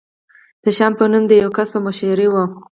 د 0.63 0.65
شیام 0.77 0.93
په 0.97 1.05
نوم 1.11 1.23
د 1.27 1.31
یوه 1.41 1.51
کس 1.57 1.67
په 1.73 1.79
مشرۍ 1.85 2.27
و. 2.29 2.35